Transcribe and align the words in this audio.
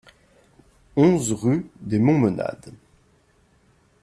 onze 0.95 1.31
rue 1.31 1.67
des 1.79 1.99
Montmenades 1.99 2.73